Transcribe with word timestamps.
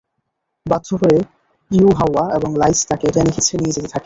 বাধ্য 0.65 0.89
হয়ে 1.01 1.19
ইউহাওয়া 1.71 2.23
এবং 2.37 2.49
লাঈছ 2.57 2.79
তাকে 2.89 3.05
টেনে 3.13 3.31
হেঁচড়ে 3.35 3.55
নিয়ে 3.59 3.75
যেতে 3.75 3.87
থাকে। 3.87 3.99